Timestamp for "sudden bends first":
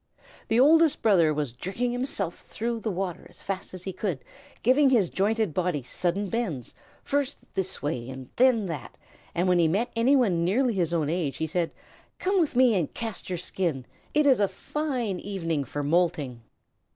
5.83-7.37